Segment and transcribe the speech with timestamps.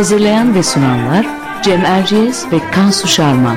[0.00, 1.26] Hazırlayan ve sunanlar
[1.62, 3.56] Cem Erciyes ve Kansu Şarman.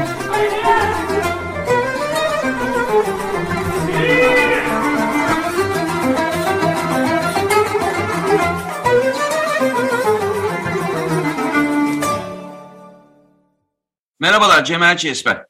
[14.19, 15.45] Merhabalar Cem Erciyes ben.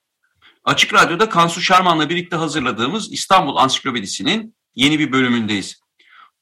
[0.64, 5.82] Açık Radyo'da Kansu Şarman'la birlikte hazırladığımız İstanbul Ansiklopedisi'nin yeni bir bölümündeyiz.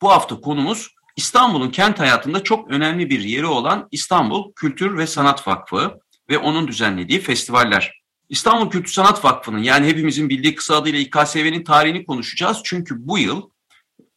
[0.01, 5.47] Bu hafta konumuz İstanbul'un kent hayatında çok önemli bir yeri olan İstanbul Kültür ve Sanat
[5.47, 8.01] Vakfı ve onun düzenlediği festivaller.
[8.29, 12.61] İstanbul Kültür Sanat Vakfı'nın yani hepimizin bildiği kısa adıyla İKSV'nin tarihini konuşacağız.
[12.63, 13.49] Çünkü bu yıl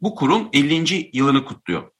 [0.00, 1.10] bu kurum 50.
[1.12, 1.90] yılını kutluyor.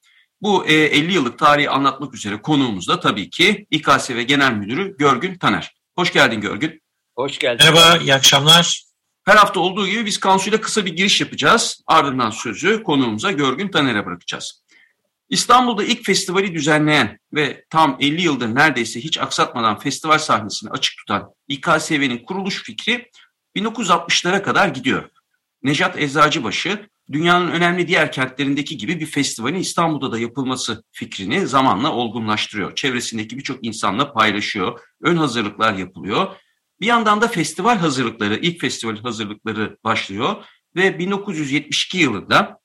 [0.41, 5.73] Bu 50 yıllık tarihi anlatmak üzere konuğumuz da tabii ki İKSV Genel Müdürü Görgün Taner.
[5.95, 6.81] Hoş geldin Görgün.
[7.15, 7.65] Hoş geldin.
[7.65, 8.83] Merhaba, iyi akşamlar.
[9.25, 11.81] Her hafta olduğu gibi biz Kansu'yla kısa bir giriş yapacağız.
[11.87, 14.64] Ardından sözü konuğumuza Görgün Taner'e bırakacağız.
[15.29, 21.33] İstanbul'da ilk festivali düzenleyen ve tam 50 yıldır neredeyse hiç aksatmadan festival sahnesini açık tutan
[21.47, 23.09] İKSV'nin kuruluş fikri
[23.55, 25.09] 1960'lara kadar gidiyor.
[25.63, 32.75] Nejat Eczacıbaşı, dünyanın önemli diğer kentlerindeki gibi bir festivalin İstanbul'da da yapılması fikrini zamanla olgunlaştırıyor.
[32.75, 36.35] Çevresindeki birçok insanla paylaşıyor, ön hazırlıklar yapılıyor.
[36.81, 40.35] Bir yandan da festival hazırlıkları, ilk festival hazırlıkları başlıyor
[40.75, 42.59] ve 1972 yılında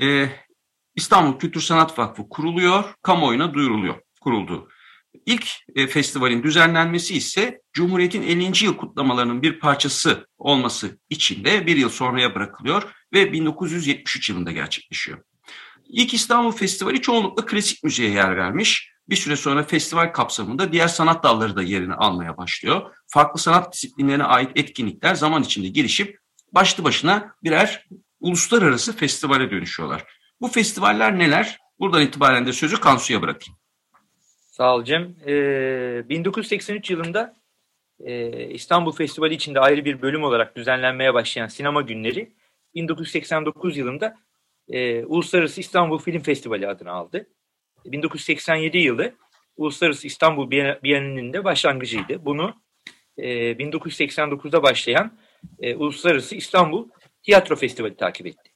[0.00, 0.28] e,
[0.94, 4.68] İstanbul Kültür Sanat Vakfı kuruluyor, kamuoyuna duyuruluyor, kuruldu.
[5.26, 8.64] İlk e, festivalin düzenlenmesi ise Cumhuriyet'in 50.
[8.64, 15.18] yıl kutlamalarının bir parçası olması için de bir yıl sonraya bırakılıyor ve 1973 yılında gerçekleşiyor.
[15.88, 18.90] İlk İstanbul Festivali çoğunlukla klasik müziğe yer vermiş.
[19.08, 22.94] Bir süre sonra festival kapsamında diğer sanat dalları da yerini almaya başlıyor.
[23.06, 26.18] Farklı sanat disiplinlerine ait etkinlikler zaman içinde gelişip
[26.52, 27.86] başlı başına birer
[28.20, 30.19] uluslararası festivale dönüşüyorlar.
[30.40, 31.58] Bu festivaller neler?
[31.80, 33.58] Buradan itibaren de sözü Kansu'ya bırakayım.
[34.50, 35.16] Sağ ol Cem.
[35.26, 37.36] Ee, 1983 yılında
[38.00, 42.32] e, İstanbul Festivali içinde ayrı bir bölüm olarak düzenlenmeye başlayan sinema günleri
[42.74, 44.16] 1989 yılında
[44.68, 47.26] e, Uluslararası İstanbul Film Festivali adını aldı.
[47.84, 49.14] 1987 yılı
[49.56, 52.24] Uluslararası İstanbul Bienalinin de başlangıcıydı.
[52.24, 52.54] Bunu
[53.18, 55.18] e, 1989'da başlayan
[55.60, 56.88] e, Uluslararası İstanbul
[57.22, 58.49] Tiyatro Festivali takip etti.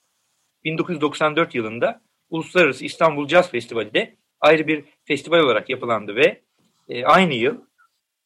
[0.64, 6.40] 1994 yılında Uluslararası İstanbul Jazz Festivali de ayrı bir festival olarak yapılandı ve
[6.88, 7.60] e, aynı yıl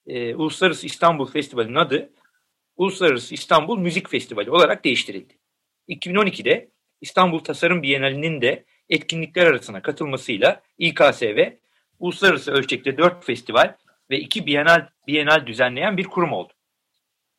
[0.07, 2.11] e, Uluslararası İstanbul Festivali'nin adı
[2.77, 5.35] Uluslararası İstanbul Müzik Festivali olarak değiştirildi.
[5.89, 6.69] 2012'de
[7.01, 11.51] İstanbul Tasarım Bienali'nin de etkinlikler arasına katılmasıyla İKSV
[11.99, 13.77] uluslararası ölçekte 4 festival
[14.11, 16.53] ve 2 bienal, bienal düzenleyen bir kurum oldu.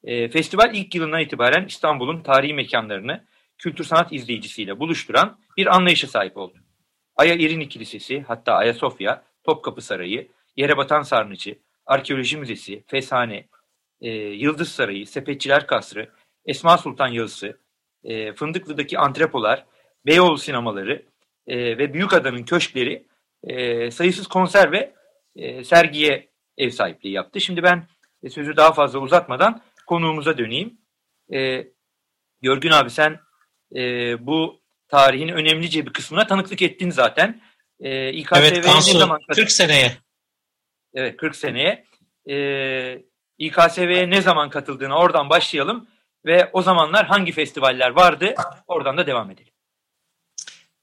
[0.03, 3.25] E, festival ilk yılından itibaren İstanbul'un tarihi mekanlarını
[3.59, 6.57] kültür sanat izleyicisiyle buluşturan bir anlayışa sahip oldu.
[7.15, 10.27] Aya İrini Kilisesi, hatta Ayasofya, Topkapı Sarayı,
[10.57, 13.47] Yerebatan Sarnıcı, Arkeoloji Müzesi, Feshane,
[14.01, 16.11] e, Yıldız Sarayı, Sepetçiler Kasrı,
[16.45, 17.59] Esma Sultan Yalısı,
[18.03, 19.65] e, Fındıklı'daki antrepolar,
[20.05, 21.05] Beyoğlu sinemaları
[21.47, 23.07] e, ve Büyükada'nın köşkleri
[23.43, 24.93] e, sayısız konser ve
[25.35, 27.41] e, sergiye ev sahipliği yaptı.
[27.41, 27.87] Şimdi ben
[28.23, 30.77] e, sözü daha fazla uzatmadan konuğumuza döneyim.
[31.33, 31.67] E,
[32.41, 33.19] Görgün abi sen
[33.75, 33.81] e,
[34.25, 37.41] bu tarihin önemlice bir kısmına tanıklık ettin zaten.
[37.79, 39.97] E, İKSV'ye evet Kansu, ne zaman 40 seneye.
[40.93, 41.85] Evet 40 seneye.
[42.29, 42.35] E,
[43.37, 45.87] İKSV'ye ne zaman katıldığına oradan başlayalım
[46.25, 48.33] ve o zamanlar hangi festivaller vardı
[48.67, 49.53] oradan da devam edelim.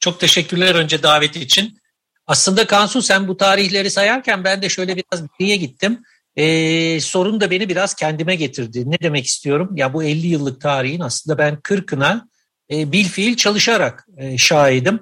[0.00, 1.78] Çok teşekkürler önce davet için.
[2.26, 6.02] Aslında Kansu sen bu tarihleri sayarken ben de şöyle biraz geriye gittim.
[6.36, 8.90] Ee, sorun da beni biraz kendime getirdi.
[8.90, 9.70] Ne demek istiyorum?
[9.76, 12.28] Ya bu 50 yıllık tarihin aslında ben 40'ına
[12.70, 15.00] e, bilfiil çalışarak e, şahidim.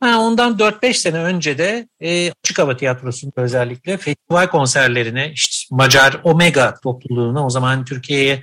[0.00, 6.20] Ha, ondan 4-5 sene önce de e, Açık Hava Tiyatrosu'nda özellikle festival konserlerine, işte Macar
[6.24, 8.42] Omega topluluğuna o zaman Türkiye'ye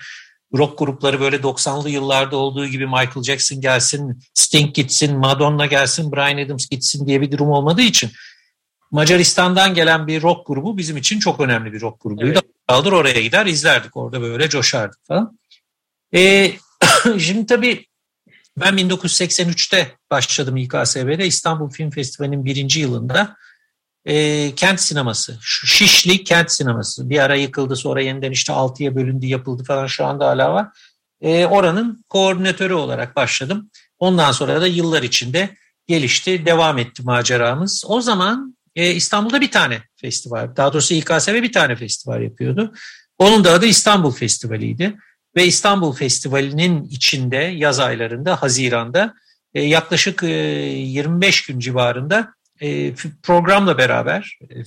[0.57, 6.45] rock grupları böyle 90'lı yıllarda olduğu gibi Michael Jackson gelsin, Sting gitsin, Madonna gelsin, Brian
[6.45, 8.11] Adams gitsin diye bir durum olmadığı için
[8.91, 12.31] Macaristan'dan gelen bir rock grubu bizim için çok önemli bir rock grubuydu.
[12.31, 12.43] Evet.
[12.67, 15.39] Aldır oraya gider izlerdik orada böyle coşardık falan.
[16.15, 16.51] E,
[17.19, 17.85] şimdi tabii
[18.59, 23.35] Ben 1983'te başladım İKSV'de İstanbul Film Festivali'nin birinci yılında
[24.05, 27.09] e, kent sineması, Şişli kent sineması.
[27.09, 30.67] Bir ara yıkıldı sonra yeniden işte altıya bölündü yapıldı falan şu anda hala var.
[31.21, 33.69] E, oranın koordinatörü olarak başladım.
[33.99, 35.55] Ondan sonra da yıllar içinde
[35.87, 37.83] gelişti, devam etti maceramız.
[37.87, 42.73] O zaman e, İstanbul'da bir tane festival, daha doğrusu İKSV bir tane festival yapıyordu.
[43.17, 44.95] Onun da adı İstanbul Festivali'ydi.
[45.35, 49.13] Ve İstanbul Festivali'nin içinde yaz aylarında, Haziran'da
[49.53, 52.93] e, yaklaşık e, 25 gün civarında e,
[53.23, 54.63] programla beraber, e,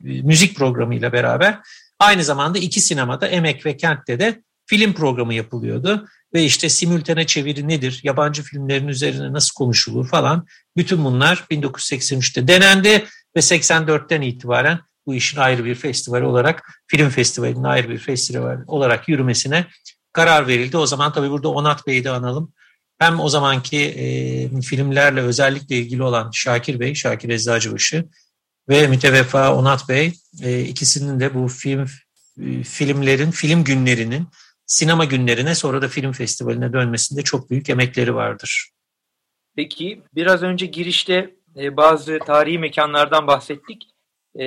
[0.00, 1.58] müzik programıyla beraber
[1.98, 6.08] aynı zamanda iki sinemada Emek ve Kent'te de film programı yapılıyordu.
[6.34, 10.46] Ve işte simültene çeviri nedir, yabancı filmlerin üzerine nasıl konuşulur falan
[10.76, 13.04] bütün bunlar 1983'te denendi
[13.36, 19.08] ve 84'ten itibaren bu işin ayrı bir festival olarak, film festivalinin ayrı bir festival olarak
[19.08, 19.66] yürümesine
[20.16, 20.76] karar verildi.
[20.76, 22.52] O zaman tabii burada Onat Bey'i de analım.
[22.98, 28.08] Hem o zamanki e, filmlerle özellikle ilgili olan Şakir Bey, Şakir Eczacıbaşı
[28.68, 31.86] ve müteveffa Onat Bey e, ikisinin de bu film
[32.40, 34.28] e, filmlerin, film günlerinin
[34.66, 38.70] sinema günlerine sonra da film festivaline dönmesinde çok büyük emekleri vardır.
[39.56, 43.88] Peki biraz önce girişte e, bazı tarihi mekanlardan bahsettik.
[44.38, 44.42] E,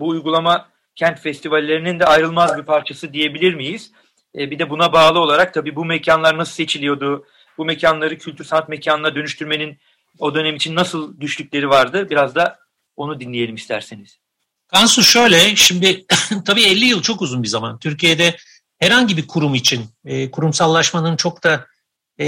[0.00, 3.92] bu uygulama kent festivallerinin de ayrılmaz bir parçası diyebilir miyiz?
[4.38, 7.26] E, bir de buna bağlı olarak tabii bu mekanlar nasıl seçiliyordu?
[7.58, 9.78] Bu mekanları kültür sanat mekanına dönüştürmenin
[10.18, 12.10] o dönem için nasıl güçlükleri vardı?
[12.10, 12.58] Biraz da
[12.96, 14.18] onu dinleyelim isterseniz.
[14.68, 16.04] Kansu şöyle, şimdi
[16.44, 17.78] tabii 50 yıl çok uzun bir zaman.
[17.78, 18.36] Türkiye'de
[18.78, 21.66] herhangi bir kurum için e, kurumsallaşmanın çok da
[22.20, 22.26] e,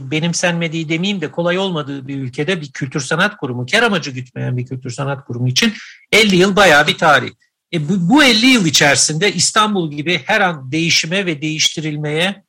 [0.00, 4.66] benimsenmediği demeyeyim de kolay olmadığı bir ülkede bir kültür sanat kurumu, kar amacı gütmeyen bir
[4.66, 5.74] kültür sanat kurumu için
[6.12, 7.30] 50 yıl bayağı bir tarih.
[7.72, 12.44] E, bu, bu 50 yıl içerisinde İstanbul gibi her an değişime ve değiştirilmeye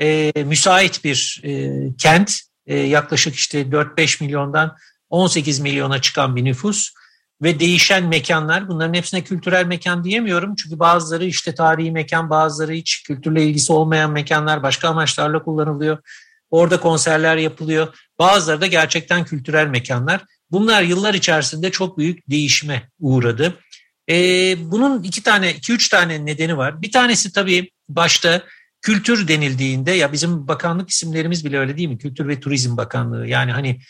[0.00, 2.34] e, müsait bir e, kent,
[2.66, 4.76] e, yaklaşık işte 4-5 milyondan
[5.10, 6.90] 18 milyona çıkan bir nüfus
[7.42, 8.68] ve değişen mekanlar.
[8.68, 10.54] Bunların hepsine kültürel mekan diyemiyorum.
[10.54, 15.98] Çünkü bazıları işte tarihi mekan, bazıları hiç kültürle ilgisi olmayan mekanlar başka amaçlarla kullanılıyor.
[16.50, 17.94] Orada konserler yapılıyor.
[18.18, 20.24] Bazıları da gerçekten kültürel mekanlar.
[20.50, 23.58] Bunlar yıllar içerisinde çok büyük değişime uğradı.
[24.10, 26.82] Ee, bunun iki tane, iki üç tane nedeni var.
[26.82, 28.42] Bir tanesi tabii başta
[28.82, 31.98] kültür denildiğinde ya bizim bakanlık isimlerimiz bile öyle değil mi?
[31.98, 33.26] Kültür ve Turizm Bakanlığı.
[33.26, 33.80] Yani hani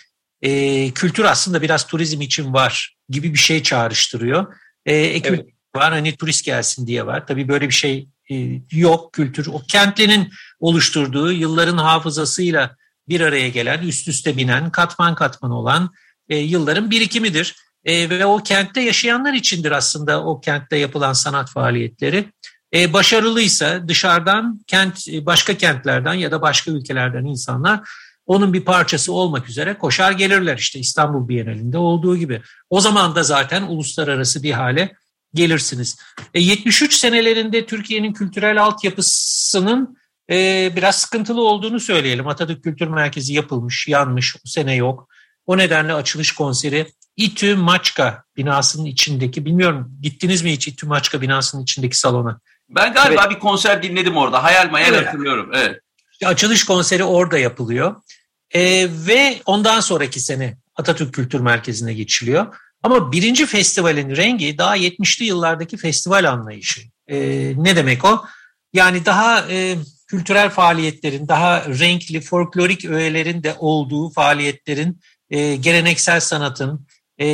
[0.43, 4.55] e, kültür aslında biraz turizm için var gibi bir şey çağrıştırıyor.
[4.87, 5.46] E, e evet.
[5.76, 7.26] var hani turist gelsin diye var.
[7.26, 9.46] Tabii böyle bir şey e, yok kültür.
[9.46, 12.76] O kentlinin oluşturduğu yılların hafızasıyla
[13.08, 15.90] bir araya gelen, üst üste binen, katman katman olan
[16.28, 17.55] e, yılların birikimidir.
[17.84, 22.25] E, ve o kentte yaşayanlar içindir aslında o kentte yapılan sanat faaliyetleri.
[22.75, 27.81] E, başarılıysa dışarıdan kent e, başka kentlerden ya da başka ülkelerden insanlar
[28.26, 32.42] onun bir parçası olmak üzere koşar gelirler işte İstanbul Bienalinde olduğu gibi.
[32.70, 34.92] O zaman da zaten uluslararası bir hale
[35.34, 35.96] gelirsiniz.
[36.34, 39.96] E, 73 senelerinde Türkiye'nin kültürel altyapısının
[40.31, 42.28] e, biraz sıkıntılı olduğunu söyleyelim.
[42.28, 45.08] Atatürk Kültür Merkezi yapılmış, yanmış, o sene yok.
[45.46, 46.86] O nedenle açılış konseri
[47.16, 52.40] İTÜ Maçka binasının içindeki, bilmiyorum gittiniz mi hiç İTÜ Maçka binasının içindeki salona?
[52.69, 53.37] Ben galiba evet.
[53.37, 54.43] bir konser dinledim orada.
[54.43, 55.06] Hayal mayal evet.
[55.06, 55.50] hatırlıyorum.
[55.55, 55.81] Evet.
[56.25, 57.96] Açılış konseri orada yapılıyor.
[58.55, 62.55] Ee, ve ondan sonraki sene Atatürk Kültür Merkezi'ne geçiliyor.
[62.82, 66.81] Ama birinci festivalin rengi daha 70'li yıllardaki festival anlayışı.
[67.08, 68.24] Ee, ne demek o?
[68.72, 75.00] Yani daha e, kültürel faaliyetlerin, daha renkli, folklorik öğelerin de olduğu faaliyetlerin,
[75.31, 76.86] e, geleneksel sanatın,
[77.21, 77.27] e,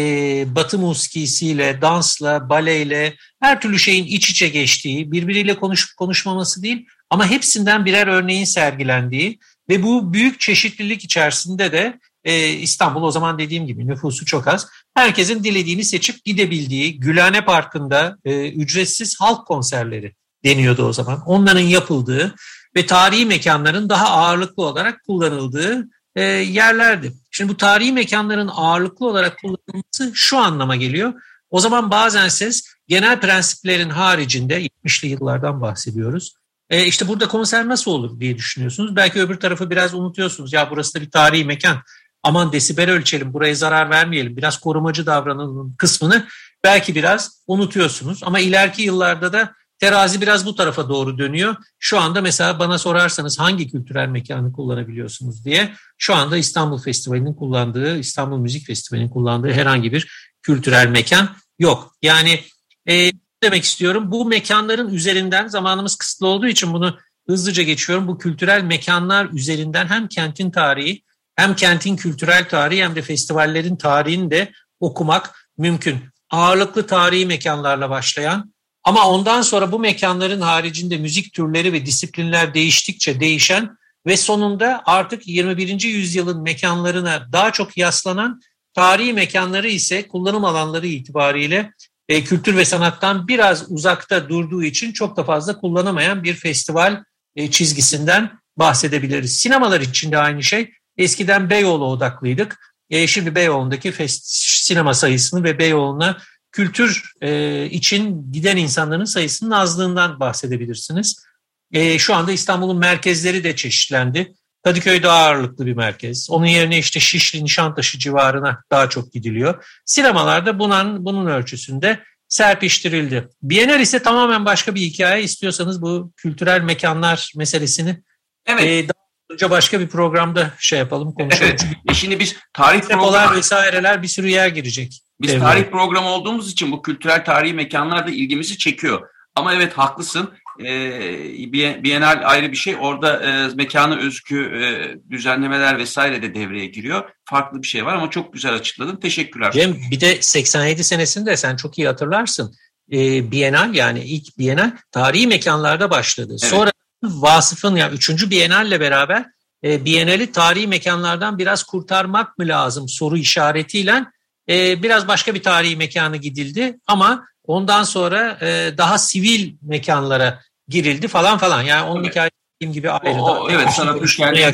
[0.54, 7.30] batı muskisiyle, dansla, baleyle, her türlü şeyin iç içe geçtiği, birbiriyle konuşup konuşmaması değil ama
[7.30, 13.66] hepsinden birer örneğin sergilendiği ve bu büyük çeşitlilik içerisinde de e, İstanbul o zaman dediğim
[13.66, 14.66] gibi nüfusu çok az.
[14.94, 21.22] Herkesin dilediğini seçip gidebildiği Gülhane Parkı'nda e, ücretsiz halk konserleri deniyordu o zaman.
[21.26, 22.34] Onların yapıldığı
[22.76, 27.12] ve tarihi mekanların daha ağırlıklı olarak kullanıldığı e, yerlerdi.
[27.40, 31.12] Şimdi bu tarihi mekanların ağırlıklı olarak kullanılması şu anlama geliyor.
[31.50, 36.34] O zaman bazen siz genel prensiplerin haricinde 70'li yıllardan bahsediyoruz.
[36.70, 38.96] E, işte burada konser nasıl olur diye düşünüyorsunuz.
[38.96, 40.52] Belki öbür tarafı biraz unutuyorsunuz.
[40.52, 41.76] Ya burası da bir tarihi mekan.
[42.22, 46.26] Aman desibel ölçelim, buraya zarar vermeyelim, biraz korumacı davranalım kısmını
[46.64, 48.20] belki biraz unutuyorsunuz.
[48.22, 51.56] Ama ileriki yıllarda da terazi biraz bu tarafa doğru dönüyor.
[51.78, 57.98] Şu anda mesela bana sorarsanız hangi kültürel mekanı kullanabiliyorsunuz diye şu anda İstanbul Festivali'nin kullandığı,
[57.98, 61.96] İstanbul Müzik Festivali'nin kullandığı herhangi bir kültürel mekan yok.
[62.02, 62.40] Yani
[62.88, 68.08] e, demek istiyorum bu mekanların üzerinden zamanımız kısıtlı olduğu için bunu hızlıca geçiyorum.
[68.08, 71.02] Bu kültürel mekanlar üzerinden hem kentin tarihi
[71.36, 76.04] hem kentin kültürel tarihi hem de festivallerin tarihini de okumak mümkün.
[76.30, 78.52] Ağırlıklı tarihi mekanlarla başlayan
[78.84, 85.28] ama ondan sonra bu mekanların haricinde müzik türleri ve disiplinler değiştikçe değişen ve sonunda artık
[85.28, 85.82] 21.
[85.82, 88.40] yüzyılın mekanlarına daha çok yaslanan
[88.74, 91.72] tarihi mekanları ise kullanım alanları itibariyle
[92.08, 97.04] e, kültür ve sanattan biraz uzakta durduğu için çok da fazla kullanamayan bir festival
[97.36, 99.36] e, çizgisinden bahsedebiliriz.
[99.36, 100.72] Sinemalar için de aynı şey.
[100.96, 102.58] Eskiden Beyoğlu odaklıydık.
[102.90, 104.22] E, şimdi Beyoğlu'ndaki fest,
[104.64, 106.18] sinema sayısını ve Beyoğlu'na
[106.52, 111.24] kültür e, için giden insanların sayısının azlığından bahsedebilirsiniz.
[111.72, 114.34] E, şu anda İstanbul'un merkezleri de çeşitlendi.
[114.64, 116.30] Kadıköy daha ağırlıklı bir merkez.
[116.30, 119.64] Onun yerine işte Şişli, Nişantaşı civarına daha çok gidiliyor.
[119.84, 123.28] Sinemalarda bunun, bunun ölçüsünde serpiştirildi.
[123.42, 125.22] Bienal ise tamamen başka bir hikaye.
[125.22, 128.02] İstiyorsanız bu kültürel mekanlar meselesini
[128.46, 128.64] evet.
[128.64, 131.50] e, daha önce başka bir programda şey yapalım konuşalım.
[131.50, 131.66] Evet.
[131.90, 135.02] E şimdi biz tarih programı vesaireler bir sürü yer girecek.
[135.20, 135.44] Biz devreye.
[135.44, 139.08] tarih programı olduğumuz için bu kültürel tarihi mekanlar da ilgimizi çekiyor.
[139.34, 140.30] Ama evet haklısın.
[140.60, 141.52] E,
[141.84, 142.76] Bienal ayrı bir şey.
[142.80, 147.10] Orada e, mekana özgü e, düzenlemeler vesaire de devreye giriyor.
[147.24, 148.96] Farklı bir şey var ama çok güzel açıkladın.
[148.96, 149.52] Teşekkürler.
[149.52, 152.54] Cem bir de 87 senesinde sen çok iyi hatırlarsın.
[152.92, 156.30] E, Bienal yani ilk Bienal tarihi mekanlarda başladı.
[156.30, 156.50] Evet.
[156.50, 156.72] Sonra
[157.02, 158.30] Vasıf'ın yani 3.
[158.30, 159.24] Bienal'le beraber
[159.64, 164.04] e, Bienal'i tarihi mekanlardan biraz kurtarmak mı lazım soru işaretiyle
[164.50, 171.08] e, biraz başka bir tarihi mekanı gidildi ama ondan sonra e, daha sivil mekanlara girildi
[171.08, 171.62] falan falan.
[171.62, 172.10] Yani onun evet.
[172.10, 173.20] hikayesi gibi ayrı.
[173.22, 174.46] O, o, evet sanat üçgenliği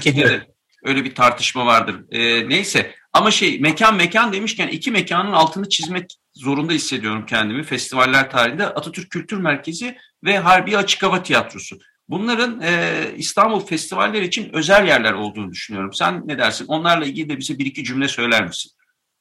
[0.84, 1.96] öyle bir tartışma vardır.
[2.10, 7.64] E, neyse ama şey mekan mekan demişken iki mekanın altını çizmek zorunda hissediyorum kendimi.
[7.64, 11.78] Festivaller tarihinde Atatürk Kültür Merkezi ve Harbi Açık Hava Tiyatrosu.
[12.08, 15.94] Bunların e, İstanbul festivaller için özel yerler olduğunu düşünüyorum.
[15.94, 16.66] Sen ne dersin?
[16.68, 18.72] Onlarla ilgili de bize bir iki cümle söyler misin?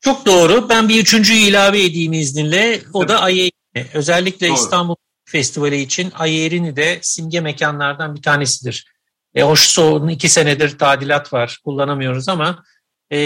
[0.05, 0.69] Çok doğru.
[0.69, 2.81] Ben bir üçüncüyü ilave edeyim izninle.
[2.93, 3.11] O Tabii.
[3.11, 3.51] da Ayeri.
[3.93, 4.55] Özellikle doğru.
[4.55, 4.95] İstanbul
[5.25, 8.85] Festivali için Ayeri'ni de simge mekanlardan bir tanesidir.
[9.35, 11.59] E, Hoşsoğlu'nun iki senedir tadilat var.
[11.63, 12.63] Kullanamıyoruz ama
[13.09, 13.19] e,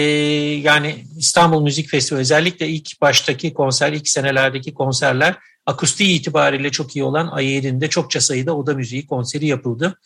[0.64, 7.04] yani İstanbul Müzik Festivali özellikle ilk baştaki konser, ilk senelerdeki konserler akustiği itibariyle çok iyi
[7.04, 10.00] olan Ayeri'nde çokça sayıda oda müziği konseri yapıldı.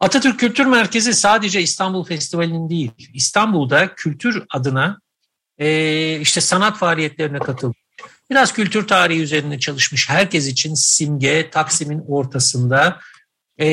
[0.00, 5.00] Atatürk Kültür Merkezi sadece İstanbul Festivali'nin değil, İstanbul'da kültür adına
[5.60, 7.74] e, işte sanat faaliyetlerine katıldı.
[8.30, 10.08] Biraz kültür tarihi üzerine çalışmış.
[10.08, 12.98] Herkes için simge Taksim'in ortasında.
[13.58, 13.66] E,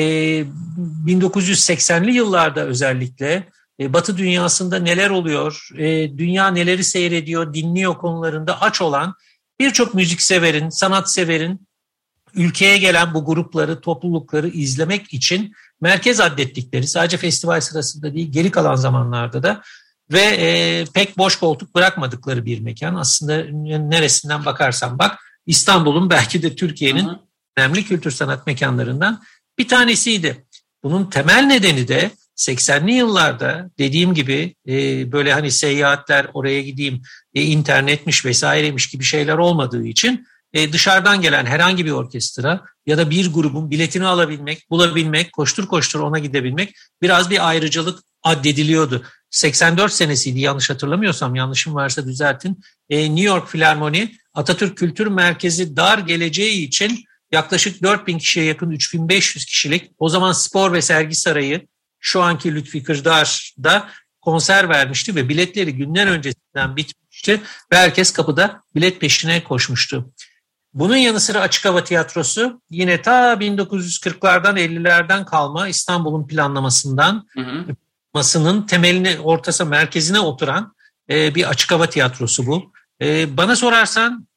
[1.06, 3.48] 1980'li yıllarda özellikle
[3.80, 9.14] e, Batı dünyasında neler oluyor, e, dünya neleri seyrediyor, dinliyor konularında aç olan
[9.60, 11.68] birçok müzikseverin, sanatseverin
[12.34, 18.74] ülkeye gelen bu grupları, toplulukları izlemek için merkez adettikleri sadece festival sırasında değil geri kalan
[18.74, 19.62] zamanlarda da
[20.12, 22.94] ve e, pek boş koltuk bırakmadıkları bir mekan.
[22.94, 23.44] Aslında
[23.78, 27.08] neresinden bakarsan bak İstanbul'un belki de Türkiye'nin
[27.56, 29.22] önemli kültür sanat mekanlarından
[29.58, 30.44] bir tanesiydi.
[30.82, 34.72] Bunun temel nedeni de 80'li yıllarda dediğim gibi e,
[35.12, 37.02] böyle hani seyahatler oraya gideyim
[37.34, 43.10] e, internetmiş vesairemiş gibi şeyler olmadığı için e, dışarıdan gelen herhangi bir orkestra ya da
[43.10, 49.02] bir grubun biletini alabilmek, bulabilmek, koştur koştur ona gidebilmek biraz bir ayrıcalık addediliyordu.
[49.30, 52.60] 84 senesiydi yanlış hatırlamıyorsam yanlışım varsa düzeltin.
[52.90, 59.44] E, New York Filarmoni Atatürk Kültür Merkezi dar geleceği için yaklaşık 4000 kişiye yakın 3500
[59.44, 61.66] kişilik o zaman spor ve sergi sarayı
[62.00, 63.88] şu anki Lütfi Kırdar'da
[64.20, 67.40] konser vermişti ve biletleri günden öncesinden bitmişti
[67.72, 70.12] ve herkes kapıda bilet peşine koşmuştu.
[70.74, 77.76] Bunun yanı sıra Açık Hava Tiyatrosu yine ta 1940'lardan 50'lerden kalma İstanbul'un planlamasından hı hı
[78.18, 80.74] masının temeline, ortası, merkezine oturan
[81.10, 82.72] e, bir açık hava tiyatrosu bu.
[83.02, 84.28] E, bana sorarsan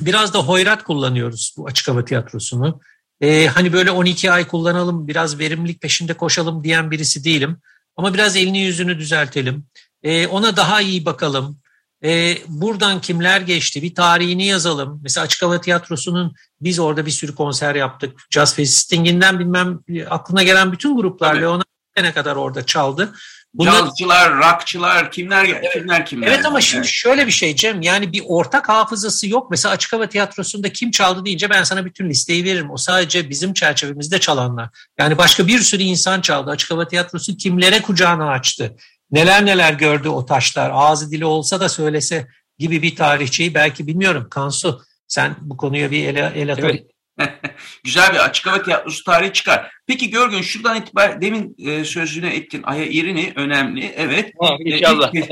[0.00, 2.80] biraz da hoyrat kullanıyoruz bu açık hava tiyatrosunu.
[3.20, 7.56] E, hani böyle 12 ay kullanalım, biraz verimlilik peşinde koşalım diyen birisi değilim.
[7.96, 9.66] Ama biraz elini yüzünü düzeltelim.
[10.02, 11.58] E, ona daha iyi bakalım.
[12.04, 15.00] E, buradan kimler geçti bir tarihini yazalım.
[15.02, 18.20] Mesela Açık Hava Tiyatrosu'nun biz orada bir sürü konser yaptık.
[18.30, 21.62] Jazz Festinginden bilmem aklına gelen bütün gruplarla ona
[21.96, 23.14] sene kadar orada çaldı.
[23.54, 26.26] Bunlar, Cazcılar, rockçılar, kimler evet, kimler kimler.
[26.26, 29.50] Evet ama şimdi şöyle bir şey Cem yani bir ortak hafızası yok.
[29.50, 32.70] Mesela Açık Hava Tiyatrosu'nda kim çaldı deyince ben sana bütün listeyi veririm.
[32.70, 34.68] O sadece bizim çerçevemizde çalanlar.
[34.98, 36.50] Yani başka bir sürü insan çaldı.
[36.50, 38.76] Açık Hava Tiyatrosu kimlere kucağını açtı.
[39.10, 40.70] Neler neler gördü o taşlar.
[40.74, 44.26] Ağzı dili olsa da söylese gibi bir tarihçeyi belki bilmiyorum.
[44.30, 46.80] Kansu sen bu konuya bir ele, el atabilir.
[46.80, 46.91] Evet.
[47.84, 49.72] Güzel bir açık hava tiyatrosu tarihi çıkar.
[49.86, 52.62] Peki Görgün şuradan itibaren demin e, sözünü ettin.
[52.64, 53.94] Aya irini önemli.
[53.96, 54.32] Evet.
[54.40, 55.14] Ha, inşallah.
[55.14, 55.18] E,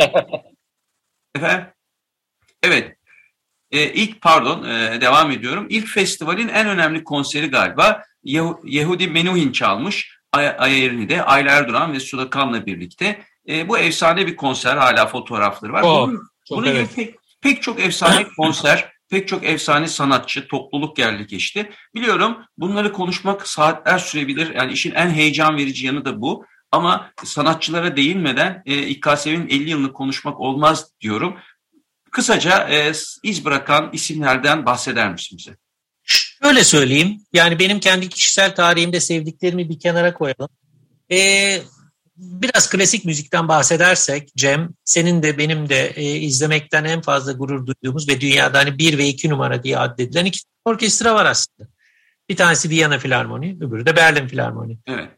[1.34, 1.66] efendim?
[2.62, 2.96] Evet.
[3.70, 5.66] E, ilk pardon e, devam ediyorum.
[5.70, 10.20] İlk festivalin en önemli konseri galiba Yehu, Yehudi Menuhin çalmış.
[10.32, 13.22] Ay, Aya irini de Ayla Erduran ve Suda Kan'la birlikte.
[13.48, 14.76] E, bu efsane bir konser.
[14.76, 15.82] Hala fotoğrafları var.
[15.82, 16.88] Oh, bunun bunun evet.
[16.96, 21.70] pek, pek çok efsane konser, pek çok efsane sanatçı, topluluk geldi geçti.
[21.94, 24.54] Biliyorum bunları konuşmak saatler sürebilir.
[24.54, 26.44] Yani işin en heyecan verici yanı da bu.
[26.72, 31.36] Ama sanatçılara değinmeden e, İKSV'nin 50 yılını konuşmak olmaz diyorum.
[32.10, 35.56] Kısaca e, iz bırakan isimlerden bahseder misin bize?
[36.42, 37.20] Şöyle söyleyeyim.
[37.32, 40.48] Yani benim kendi kişisel tarihimde sevdiklerimi bir kenara koyalım.
[41.12, 41.62] Ee,
[42.20, 48.08] biraz klasik müzikten bahsedersek Cem, senin de benim de e, izlemekten en fazla gurur duyduğumuz
[48.08, 51.68] ve dünyada hani bir ve iki numara diye addedilen iki orkestra var aslında.
[52.28, 54.78] Bir tanesi Viyana Filarmoni, öbürü de Berlin Filarmoni.
[54.86, 55.08] Evet.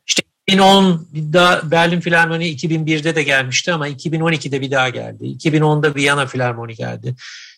[0.47, 5.25] 2010 da Berlin Filarmoni 2001'de de gelmişti ama 2012'de bir daha geldi.
[5.25, 7.15] 2010'da Viyana Filarmoni geldi.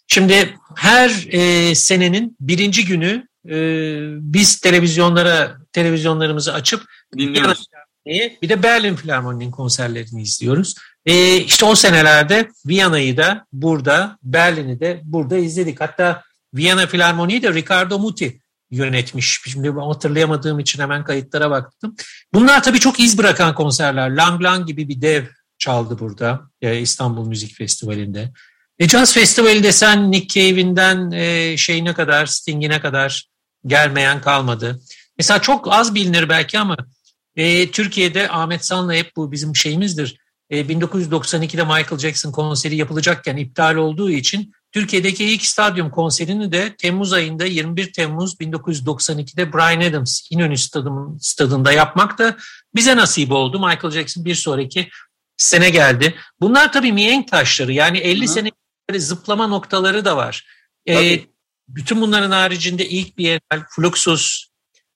[0.07, 3.57] Şimdi her e, senenin birinci günü e,
[4.33, 6.85] biz televizyonlara televizyonlarımızı açıp
[7.19, 7.67] Dinliyoruz.
[8.05, 10.75] Filarmoni'yi, bir de Berlin Filarmoni'nin konserlerini izliyoruz.
[11.07, 15.81] E, işte o senelerde Viyana'yı da burada, Berlin'i de burada izledik.
[15.81, 16.23] Hatta
[16.55, 19.41] Viyana Filarmoni'yi de Ricardo Muti yönetmiş.
[19.47, 21.97] Şimdi hatırlayamadığım için hemen kayıtlara baktım.
[22.35, 24.11] Bunlar tabii çok iz bırakan konserler.
[24.11, 25.25] Lang Lang gibi bir dev
[25.59, 28.33] çaldı burada e, İstanbul Müzik Festivali'nde.
[28.79, 33.29] E, Jazz Festivali desen Nick Cave'inden e, şeyine kadar, Sting'ine kadar
[33.67, 34.81] gelmeyen kalmadı.
[35.19, 36.77] Mesela çok az bilinir belki ama
[37.37, 40.17] e, Türkiye'de Ahmet San'la hep bu bizim şeyimizdir.
[40.51, 47.13] E, 1992'de Michael Jackson konseri yapılacakken iptal olduğu için Türkiye'deki ilk stadyum konserini de Temmuz
[47.13, 52.37] ayında 21 Temmuz 1992'de Brian Adams İnönü Stadyum, stadında yapmak da
[52.75, 53.59] bize nasip oldu.
[53.59, 54.89] Michael Jackson bir sonraki
[55.37, 56.15] sene geldi.
[56.41, 58.29] Bunlar tabii mihenk taşları yani 50 Hı.
[58.29, 58.51] sene
[58.95, 60.47] zıplama noktaları da var.
[60.89, 61.21] E,
[61.69, 64.47] bütün bunların haricinde ilk Bienal, Fluxus,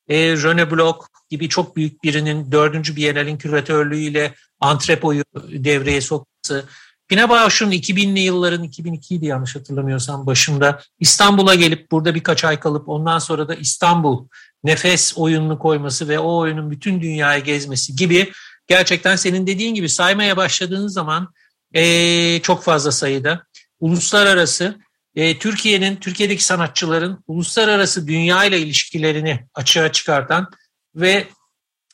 [0.09, 6.65] e, Rene Bloch gibi çok büyük birinin dördüncü Bienal'in küratörlüğüyle Antrepo'yu devreye sokması,
[7.09, 13.19] Pina Bausch'un 2000'li yılların 2002'ydi yanlış hatırlamıyorsam başında İstanbul'a gelip burada birkaç ay kalıp ondan
[13.19, 14.29] sonra da İstanbul
[14.65, 18.33] nefes oyununu koyması ve o oyunun bütün dünyayı gezmesi gibi
[18.67, 21.33] gerçekten senin dediğin gibi saymaya başladığınız zaman
[21.75, 23.43] eee, çok fazla sayıda
[23.81, 24.79] uluslararası
[25.15, 30.51] e, Türkiye'nin, Türkiye'deki sanatçıların uluslararası dünya ile ilişkilerini açığa çıkartan
[30.99, 31.27] ve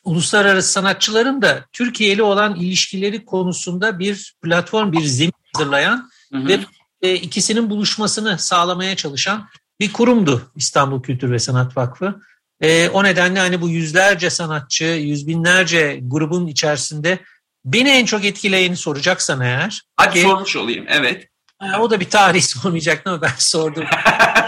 [0.05, 6.49] uluslararası sanatçıların da Türkiye ile olan ilişkileri konusunda bir platform, bir zemin hazırlayan Hı hı.
[6.49, 6.61] ve
[7.03, 9.49] e, ikisinin buluşmasını sağlamaya çalışan
[9.81, 12.21] bir kurumdu İstanbul Kültür ve Sanat Vakfı.
[12.61, 17.19] E, o nedenle hani bu yüzlerce sanatçı, yüz binlerce grubun içerisinde
[17.65, 20.85] beni en çok etkileyeni soracaksan eğer, Hadi ki- sormuş olayım.
[20.89, 21.29] Evet.
[21.59, 23.85] Ha, o da bir tarih sormayacaktı ama ben sordum.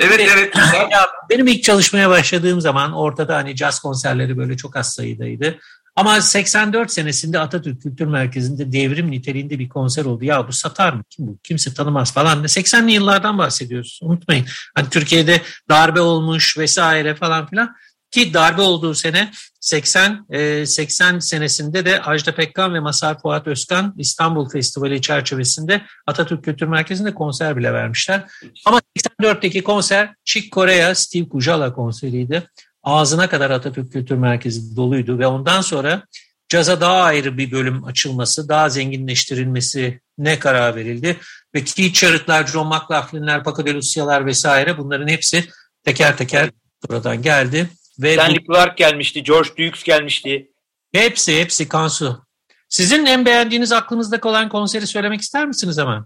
[0.00, 0.88] evet evet güzel.
[0.90, 5.58] Ya benim ilk çalışmaya başladığım zaman ortada hani caz konserleri böyle çok az sayıdaydı.
[5.96, 10.24] Ama 84 senesinde Atatürk Kültür Merkezi'nde devrim niteliğinde bir konser oldu.
[10.24, 11.04] Ya bu satar mı?
[11.10, 11.38] Kim bu?
[11.42, 12.44] Kimse tanımaz falan.
[12.44, 14.00] 80'li yıllardan bahsediyoruz.
[14.02, 14.46] Unutmayın.
[14.74, 17.74] Hani Türkiye'de darbe olmuş vesaire falan filan.
[18.10, 19.30] Ki darbe olduğu sene
[19.64, 26.44] 80 e, 80 senesinde de Ajda Pekkan ve Masar Fuat Özkan İstanbul Festivali çerçevesinde Atatürk
[26.44, 28.24] Kültür Merkezi'nde konser bile vermişler.
[28.64, 32.42] Ama 84'teki konser Chick Corea, Steve Kujala konseriydi.
[32.82, 36.02] Ağzına kadar Atatürk Kültür Merkezi doluydu ve ondan sonra
[36.48, 41.16] caza daha ayrı bir bölüm açılması, daha zenginleştirilmesi ne karar verildi.
[41.54, 45.44] Ve Keith Jarrett'lar, John McLaughlin'ler, Paco de Lucia'lar vesaire bunların hepsi
[45.84, 46.50] teker teker
[46.86, 47.68] sonradan geldi.
[47.98, 50.50] Ve bu- Stanley Clark gelmişti, George Dukes gelmişti.
[50.92, 52.24] hepsi hepsi Kansu.
[52.68, 56.04] Sizin en beğendiğiniz aklınızda kalan konseri söylemek ister misiniz hemen?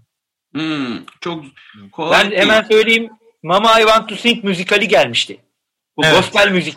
[0.53, 1.43] Hmm, çok
[1.91, 2.41] kolay Ben değil.
[2.41, 3.09] hemen söyleyeyim.
[3.43, 5.41] Mama I Want to Sing müzikali gelmişti.
[5.97, 6.15] Bu Evet.
[6.15, 6.75] gospel müzik.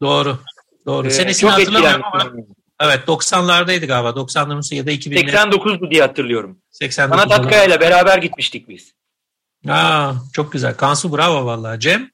[0.00, 0.38] Doğru.
[0.86, 1.06] Doğru.
[1.06, 2.32] Ee, Senesini çok hatırlamıyorum ama
[2.80, 4.08] evet 90'lardaydı galiba.
[4.10, 6.58] 90'ların ya da 2000'lerin 89'du diye hatırlıyorum.
[6.70, 7.20] 89.
[7.22, 8.92] Sanat Akkaya ile beraber gitmiştik biz.
[9.68, 10.76] Aa, çok güzel.
[10.76, 11.80] Kansu bravo vallahi.
[11.80, 12.10] Cem?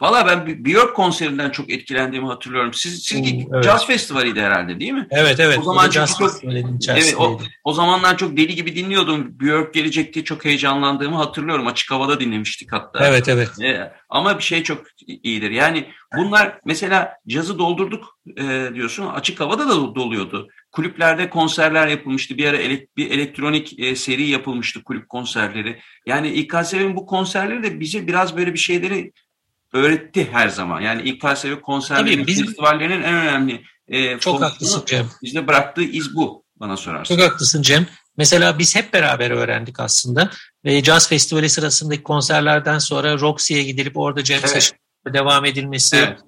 [0.00, 2.74] Valla ben Björk konserinden çok etkilendiğimi hatırlıyorum.
[2.74, 3.64] Siz, sizinki Oo, evet.
[3.64, 5.06] Caz Festivali'ydi herhalde değil mi?
[5.10, 5.58] Evet evet.
[5.58, 6.44] O zaman çünkü çok-
[6.88, 9.40] Evet, o, o zamanlar çok deli gibi dinliyordum.
[9.40, 11.66] Björk gelecek diye çok heyecanlandığımı hatırlıyorum.
[11.66, 13.06] Açık havada dinlemiştik hatta.
[13.06, 13.48] Evet evet.
[13.62, 15.50] Ee, ama bir şey çok iyidir.
[15.50, 19.06] Yani bunlar mesela cazı doldurduk e, diyorsun.
[19.06, 20.48] Açık havada da doluyordu.
[20.72, 22.38] Kulüplerde konserler yapılmıştı.
[22.38, 25.78] Bir ara elek- bir elektronik e, seri yapılmıştı kulüp konserleri.
[26.06, 29.12] Yani İKSV'nin bu konserleri de bize biraz böyle bir şeyleri
[29.76, 30.80] öğretti her zaman.
[30.80, 32.46] Yani İKSV konserleri bizim...
[32.46, 35.10] festivallerinin en önemli e, Çok haklısın Cem.
[35.22, 37.16] Bizde bıraktığı iz bu bana sorarsan.
[37.16, 37.86] Çok haklısın Cem.
[38.16, 40.30] Mesela biz hep beraber öğrendik aslında.
[40.64, 44.72] E, Jazz Festivali sırasındaki konserlerden sonra Roxy'ye gidilip orada Cem evet.
[45.12, 45.96] devam edilmesi.
[45.96, 46.20] Evet.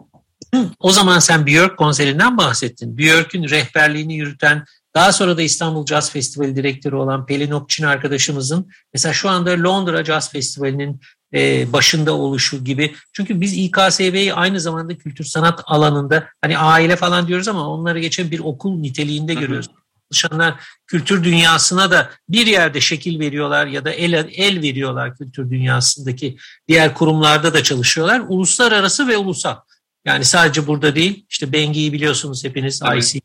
[0.79, 2.99] O zaman sen Björk konserinden bahsettin.
[2.99, 9.13] Björk'ün rehberliğini yürüten, daha sonra da İstanbul Jazz Festivali direktörü olan Pelin Okçin arkadaşımızın mesela
[9.13, 11.01] şu anda Londra Jazz Festivali'nin
[11.35, 12.95] e, başında oluşu gibi.
[13.13, 18.31] Çünkü biz İKSV'yi aynı zamanda kültür sanat alanında hani aile falan diyoruz ama onları geçen
[18.31, 19.69] bir okul niteliğinde görüyoruz.
[20.13, 20.55] Çalışanlar
[20.87, 26.37] kültür dünyasına da bir yerde şekil veriyorlar ya da el, el veriyorlar kültür dünyasındaki
[26.69, 28.23] diğer kurumlarda da çalışıyorlar.
[28.29, 29.57] Uluslararası ve ulusal.
[30.05, 31.27] Yani sadece burada değil.
[31.31, 33.05] İşte Bengi'yi biliyorsunuz hepiniz evet.
[33.05, 33.21] IC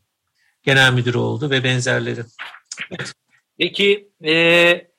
[0.62, 2.20] genel müdürü oldu ve benzerleri.
[2.90, 3.12] Evet.
[3.58, 4.93] Peki e,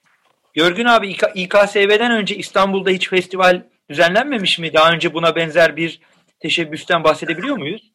[0.56, 4.74] Görgün abi İK, İKSV'den önce İstanbul'da hiç festival düzenlenmemiş mi?
[4.74, 6.00] Daha önce buna benzer bir
[6.40, 7.92] teşebbüsten bahsedebiliyor muyuz?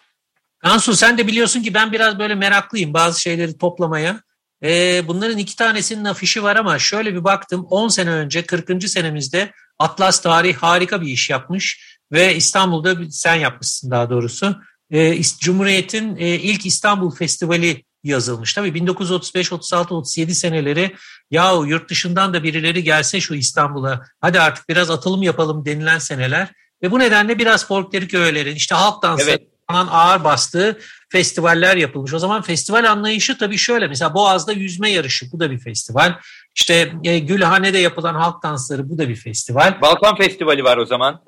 [0.58, 4.20] Kansu sen de biliyorsun ki ben biraz böyle meraklıyım bazı şeyleri toplamaya.
[4.64, 8.88] Ee, bunların iki tanesinin afişi var ama şöyle bir baktım 10 sene önce 40.
[8.88, 14.56] senemizde Atlas Tarih harika bir iş yapmış ve İstanbul'da sen yapmışsın daha doğrusu.
[14.90, 18.54] Ee, Cumhuriyet'in e, ilk İstanbul Festivali yazılmış.
[18.54, 20.94] Tabii 1935, 36, 37 seneleri
[21.30, 26.52] yahu yurt dışından da birileri gelse şu İstanbul'a hadi artık biraz atılım yapalım denilen seneler.
[26.82, 29.42] Ve bu nedenle biraz folklorik öğelerin işte halk dansı evet.
[29.70, 32.14] falan ağır bastığı festivaller yapılmış.
[32.14, 36.14] O zaman festival anlayışı tabii şöyle mesela Boğaz'da yüzme yarışı bu da bir festival.
[36.54, 39.80] İşte e, Gülhane'de yapılan halk dansları bu da bir festival.
[39.80, 41.20] Balkan Festivali var o zaman.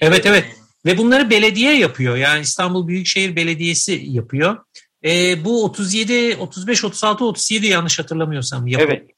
[0.00, 0.44] Evet evet
[0.86, 4.56] ve bunları belediye yapıyor yani İstanbul Büyükşehir Belediyesi yapıyor.
[5.04, 8.92] E, bu 37, 35, 36, 37 yanlış hatırlamıyorsam yapıldı.
[8.92, 9.10] Evet.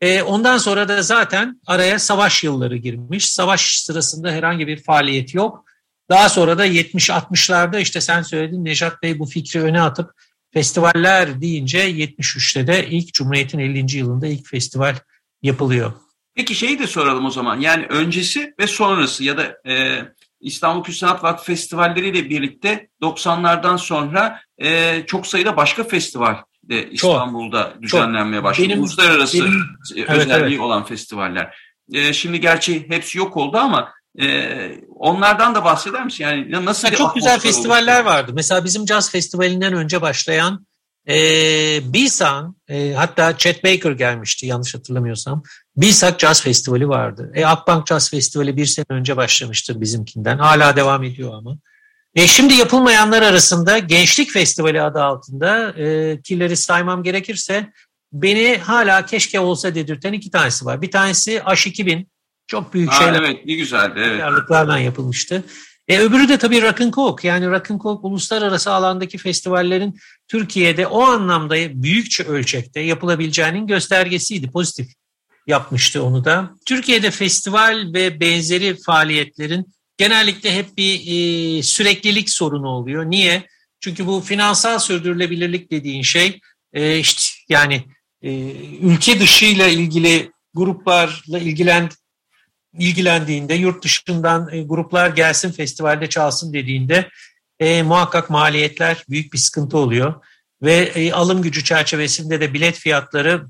[0.00, 3.30] E, ondan sonra da zaten araya savaş yılları girmiş.
[3.30, 5.64] Savaş sırasında herhangi bir faaliyet yok.
[6.08, 10.10] Daha sonra da 70-60'larda işte sen söyledin Nejat Bey bu fikri öne atıp
[10.52, 13.96] festivaller deyince 73'te de ilk Cumhuriyet'in 50.
[13.96, 14.96] yılında ilk festival
[15.42, 15.92] yapılıyor.
[16.34, 17.60] Peki şeyi de soralım o zaman.
[17.60, 20.02] Yani öncesi ve sonrası ya da e,
[20.40, 26.36] İstanbul Kültür Sanat Vakfı festivalleriyle birlikte 90'lardan sonra e, çok sayıda başka festival
[26.68, 28.68] de İstanbul'da çok, düzenlenmeye başladı.
[28.68, 29.62] Benim, Uluslararası benim,
[30.08, 31.56] özelliği evet, olan festivaller.
[31.92, 36.24] E, şimdi gerçi hepsi yok oldu ama e, onlardan da bahseder misin?
[36.24, 38.10] Yani nasıl ya Çok güzel festivaller oluştu?
[38.10, 38.32] vardı.
[38.34, 40.66] Mesela bizim Jazz Festivali'nden önce başlayan
[41.08, 41.14] e,
[41.92, 45.42] Bisan, e, hatta Chet Baker gelmişti yanlış hatırlamıyorsam.
[45.76, 47.32] Bilsak Jazz Festivali vardı.
[47.34, 50.38] E, Akbank Jazz Festivali bir sene önce başlamıştır bizimkinden.
[50.38, 51.58] Hala devam ediyor ama.
[52.14, 57.72] E, şimdi yapılmayanlar arasında Gençlik Festivali adı altında e, kileri saymam gerekirse
[58.12, 60.82] beni hala keşke olsa dedirten iki tanesi var.
[60.82, 62.06] Bir tanesi H2000
[62.46, 63.22] çok büyük Aa, şeyler.
[63.22, 64.00] Evet ne güzeldi.
[64.04, 64.84] Evet.
[64.84, 65.44] yapılmıştı.
[65.88, 67.28] E, öbürü de tabii Rock and Coke.
[67.28, 69.98] Yani Rock and Coke uluslararası alandaki festivallerin
[70.28, 74.50] Türkiye'de o anlamda büyükçe ölçekte yapılabileceğinin göstergesiydi.
[74.50, 74.88] Pozitif
[75.46, 76.50] yapmıştı onu da.
[76.66, 83.04] Türkiye'de festival ve benzeri faaliyetlerin genellikle hep bir e, süreklilik sorunu oluyor.
[83.04, 83.46] Niye?
[83.80, 86.40] Çünkü bu finansal sürdürülebilirlik dediğin şey
[86.72, 87.84] e, işte yani
[88.22, 88.32] e,
[88.80, 91.90] ülke dışıyla ilgili gruplarla ilgilen
[92.78, 97.08] ilgilendiğinde yurt dışından e, gruplar gelsin festivalde çalsın dediğinde
[97.58, 100.14] e, muhakkak maliyetler büyük bir sıkıntı oluyor
[100.62, 103.46] ve e, alım gücü çerçevesinde de bilet fiyatları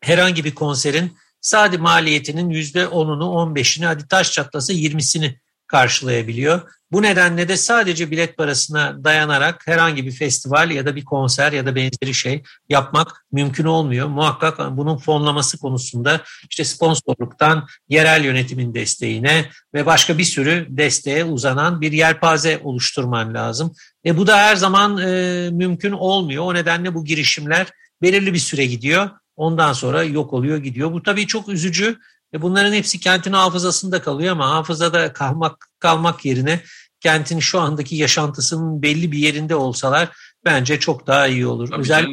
[0.00, 5.34] herhangi bir konserin sadece maliyetinin %10'unu 15'ini hadi taş çatlasa 20'sini
[5.74, 6.60] karşılayabiliyor.
[6.92, 11.66] Bu nedenle de sadece bilet parasına dayanarak herhangi bir festival ya da bir konser ya
[11.66, 14.08] da benzeri şey yapmak mümkün olmuyor.
[14.08, 21.80] Muhakkak bunun fonlaması konusunda işte sponsorluktan yerel yönetimin desteğine ve başka bir sürü desteğe uzanan
[21.80, 23.74] bir yelpaze oluşturman lazım.
[24.06, 26.44] E bu da her zaman e, mümkün olmuyor.
[26.44, 27.66] O nedenle bu girişimler
[28.02, 29.10] belirli bir süre gidiyor.
[29.36, 30.92] Ondan sonra yok oluyor gidiyor.
[30.92, 31.98] Bu tabii çok üzücü.
[32.34, 36.60] E bunların hepsi kentin hafızasında kalıyor ama hafızada kalmak kalmak yerine
[37.00, 40.08] kentin şu andaki yaşantısının belli bir yerinde olsalar
[40.44, 41.68] bence çok daha iyi olur.
[41.68, 42.06] Tabii Özel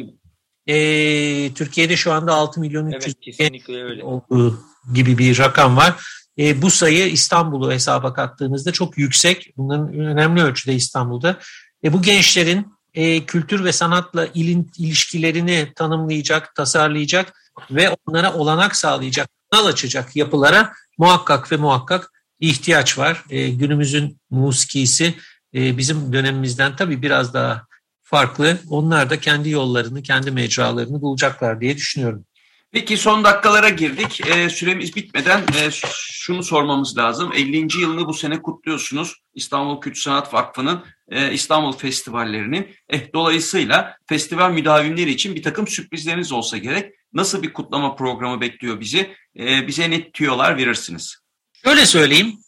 [0.66, 3.62] e, Türkiye'de şu anda 6 milyon 300 evet,
[4.02, 4.60] olduğu
[4.94, 5.94] gibi bir rakam var.
[6.38, 9.52] E, bu sayı İstanbul'u hesaba kattığınızda çok yüksek.
[9.56, 11.38] Bunların önemli ölçüde İstanbul'da.
[11.84, 17.32] E, bu gençlerin e, kültür ve sanatla ilin, ilişkilerini tanımlayacak, tasarlayacak
[17.70, 22.10] ve onlara olanak sağlayacak, kanal açacak yapılara muhakkak ve muhakkak
[22.40, 23.24] ihtiyaç var.
[23.30, 25.14] E, günümüzün muskisi
[25.54, 27.66] e, bizim dönemimizden tabii biraz daha
[28.02, 28.58] farklı.
[28.68, 32.24] Onlar da kendi yollarını, kendi mecralarını bulacaklar diye düşünüyorum.
[32.72, 34.20] Peki son dakikalara girdik.
[34.26, 37.32] E, süremiz bitmeden e, şunu sormamız lazım.
[37.32, 37.80] 50.
[37.80, 39.16] yılını bu sene kutluyorsunuz.
[39.34, 42.68] İstanbul Kültür Sanat Vakfı'nın e, İstanbul Festivallerinin.
[42.88, 46.94] Eh, dolayısıyla festival müdavimleri için bir takım sürprizleriniz olsa gerek.
[47.12, 49.14] Nasıl bir kutlama programı bekliyor bizi?
[49.38, 51.16] E, bize ne tüyolar verirsiniz?
[51.64, 52.38] Şöyle söyleyeyim.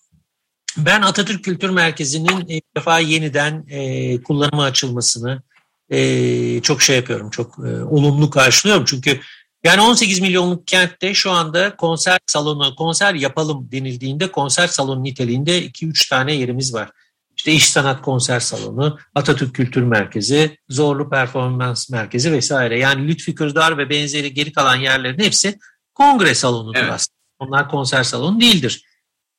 [0.76, 5.42] Ben Atatürk Kültür Merkezi'nin ilk defa yeniden e, kullanıma açılmasını
[5.90, 7.30] e, çok şey yapıyorum.
[7.30, 8.84] Çok e, olumlu karşılıyorum.
[8.84, 9.20] Çünkü
[9.64, 16.08] yani 18 milyonluk kentte şu anda konser salonu, konser yapalım denildiğinde konser salonu niteliğinde 2-3
[16.10, 16.90] tane yerimiz var.
[17.36, 22.78] İşte İş Sanat Konser Salonu, Atatürk Kültür Merkezi, Zorlu Performans Merkezi vesaire.
[22.78, 25.58] Yani Lütfi Kırdar ve benzeri geri kalan yerlerin hepsi
[25.94, 26.92] kongre salonudur evet.
[26.92, 27.14] aslında.
[27.38, 28.84] Onlar konser salonu değildir.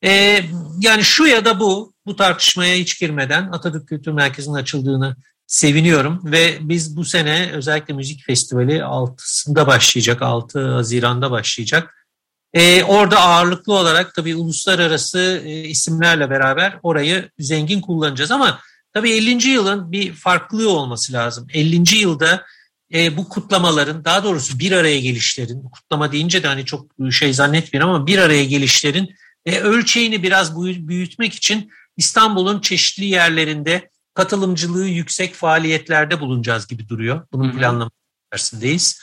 [0.04, 0.44] Ee,
[0.80, 5.16] yani şu ya da bu, bu tartışmaya hiç girmeden Atatürk Kültür Merkezi'nin açıldığını
[5.48, 12.08] seviniyorum ve biz bu sene özellikle müzik festivali 6'sında başlayacak, 6 Haziran'da başlayacak.
[12.54, 18.60] Ee, orada ağırlıklı olarak tabii uluslararası e, isimlerle beraber orayı zengin kullanacağız ama
[18.94, 19.48] tabii 50.
[19.48, 21.48] yılın bir farklılığı olması lazım.
[21.54, 21.96] 50.
[21.96, 22.46] yılda
[22.94, 27.92] e, bu kutlamaların daha doğrusu bir araya gelişlerin, kutlama deyince de hani çok şey zannetmiyorum
[27.92, 36.20] ama bir araya gelişlerin e, ölçeğini biraz büyütmek için İstanbul'un çeşitli yerlerinde katılımcılığı yüksek faaliyetlerde
[36.20, 37.28] bulunacağız gibi duruyor.
[37.32, 37.96] Bunun planlaması
[38.34, 39.02] içerisindeyiz.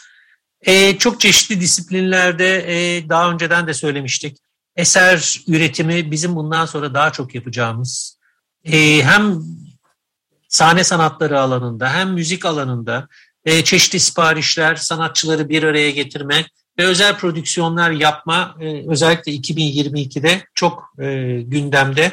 [0.61, 4.39] E, çok çeşitli disiplinlerde e, daha önceden de söylemiştik.
[4.77, 8.19] Eser üretimi bizim bundan sonra daha çok yapacağımız
[8.65, 9.43] e, hem
[10.49, 13.09] sahne sanatları alanında hem müzik alanında
[13.45, 16.47] e, çeşitli siparişler, sanatçıları bir araya getirme
[16.79, 22.13] ve özel prodüksiyonlar yapma e, özellikle 2022'de çok e, gündemde.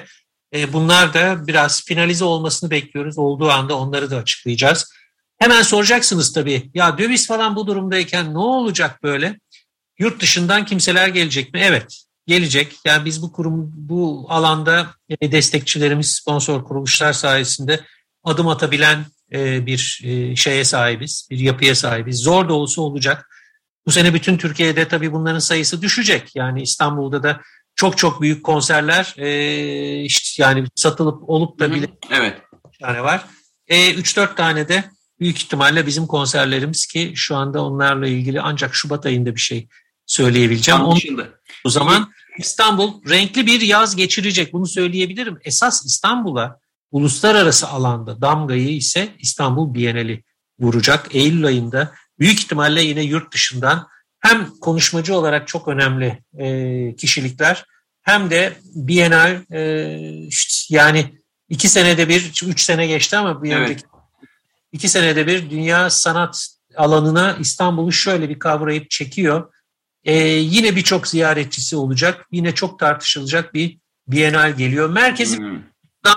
[0.53, 3.17] E, bunlar da biraz finalize olmasını bekliyoruz.
[3.17, 4.93] Olduğu anda onları da açıklayacağız.
[5.37, 9.39] Hemen soracaksınız tabii ya döviz falan bu durumdayken ne olacak böyle?
[9.99, 11.59] Yurt dışından kimseler gelecek mi?
[11.63, 12.75] Evet gelecek.
[12.85, 17.79] Yani biz bu kurum bu alanda e, destekçilerimiz sponsor kuruluşlar sayesinde
[18.23, 22.19] adım atabilen e, bir e, şeye sahibiz, bir yapıya sahibiz.
[22.19, 23.29] Zor da olsa olacak.
[23.85, 26.35] Bu sene bütün Türkiye'de tabii bunların sayısı düşecek.
[26.35, 27.41] Yani İstanbul'da da
[27.79, 29.13] çok çok büyük konserler
[30.05, 32.41] işte yani satılıp olup da bile evet.
[32.81, 33.25] tane var.
[33.69, 34.83] 3-4 tane de
[35.19, 39.67] büyük ihtimalle bizim konserlerimiz ki şu anda onlarla ilgili ancak Şubat ayında bir şey
[40.05, 40.81] söyleyebileceğim.
[40.81, 40.99] Onun,
[41.65, 45.37] o zaman İstanbul renkli bir yaz geçirecek bunu söyleyebilirim.
[45.43, 46.59] Esas İstanbul'a
[46.91, 50.23] uluslararası alanda damgayı ise İstanbul Bienali
[50.59, 51.15] vuracak.
[51.15, 53.87] Eylül ayında büyük ihtimalle yine yurt dışından
[54.19, 57.65] hem konuşmacı olarak çok önemli e, kişilikler
[58.01, 59.59] hem de Bienal e,
[60.69, 63.61] yani iki senede bir, üç sene geçti ama bir evet.
[63.61, 63.83] önceki
[64.71, 69.53] iki senede bir dünya sanat alanına İstanbul'u şöyle bir kavrayıp çekiyor.
[70.03, 72.27] E, yine birçok ziyaretçisi olacak.
[72.31, 73.77] Yine çok tartışılacak bir
[74.07, 74.89] Bienal geliyor.
[74.89, 75.69] Merkezi hmm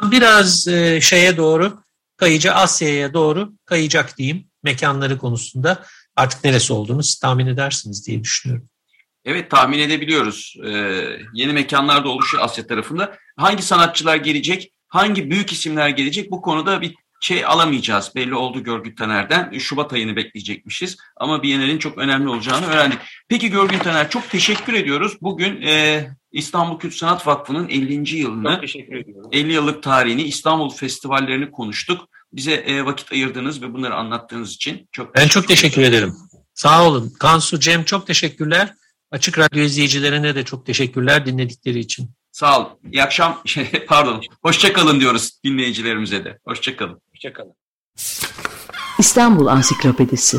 [0.03, 1.83] biraz e, şeye doğru
[2.17, 5.85] kayıcı Asya'ya doğru kayacak diyeyim mekanları konusunda.
[6.17, 8.69] Artık neresi olduğunu siz tahmin edersiniz diye düşünüyorum.
[9.25, 10.57] Evet tahmin edebiliyoruz.
[10.67, 10.71] Ee,
[11.35, 13.19] yeni mekanlar da oluşuyor Asya tarafında.
[13.37, 18.13] Hangi sanatçılar gelecek, hangi büyük isimler gelecek bu konuda bir şey alamayacağız.
[18.15, 19.59] Belli oldu Görgün Taner'den.
[19.59, 20.97] Şubat ayını bekleyecekmişiz.
[21.17, 22.99] Ama Biennial'in çok önemli olacağını öğrendik.
[23.29, 25.17] Peki Görgün Taner çok teşekkür ediyoruz.
[25.21, 28.17] Bugün e, İstanbul Kültür Sanat Vakfı'nın 50.
[28.17, 28.61] yılını,
[29.33, 32.09] 50 yıllık tarihini, İstanbul festivallerini konuştuk.
[32.33, 36.15] Bize e, vakit ayırdığınız ve bunları anlattığınız için çok Ben çok teşekkür ederim.
[36.55, 37.13] Sağ olun.
[37.19, 38.75] Kansu, Cem çok teşekkürler.
[39.11, 42.11] Açık Radyo izleyicilerine de çok teşekkürler dinledikleri için.
[42.33, 42.69] Sağ olun.
[42.93, 43.43] İyi akşam,
[43.89, 46.39] pardon, hoşçakalın diyoruz dinleyicilerimize de.
[46.45, 47.01] Hoşçakalın.
[47.11, 47.55] Hoşçakalın.
[48.99, 50.39] İstanbul Ansiklopedisi